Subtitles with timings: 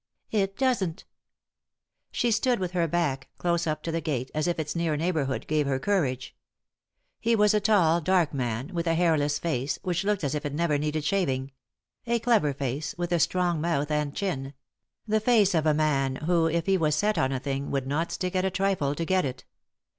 [0.45, 1.05] "It doesn't."
[2.11, 5.45] She stood with her back close up to the gate, as if its near neighbourhood
[5.45, 6.35] gave her courage.
[7.19, 10.55] He was a tall, dark man, with a hairless face, which looked as if it
[10.55, 11.51] never needed shaving;
[12.07, 14.55] a clever face, with a strong mouth and chin;
[15.07, 18.11] the face of a man who, if he was set on a thing, would not
[18.11, 19.43] stick at a trifle to get it.